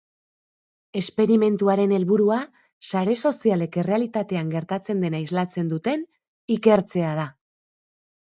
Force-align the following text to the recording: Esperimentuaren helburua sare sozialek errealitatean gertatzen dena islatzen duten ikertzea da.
Esperimentuaren 0.99 1.91
helburua 1.97 2.37
sare 2.93 3.13
sozialek 3.29 3.77
errealitatean 3.81 4.49
gertatzen 4.55 5.05
dena 5.05 5.21
islatzen 5.25 5.69
duten 5.75 6.07
ikertzea 6.59 7.13
da. 7.23 7.27